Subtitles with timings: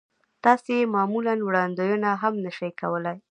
[0.43, 3.17] تاسې يې معمولاً وړاندوينه هم نه شئ کولای.